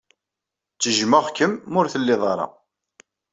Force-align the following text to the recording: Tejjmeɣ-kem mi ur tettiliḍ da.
Tejjmeɣ-kem 0.81 1.53
mi 1.71 1.77
ur 1.79 1.87
tettiliḍ 1.87 2.23
da. 2.37 2.45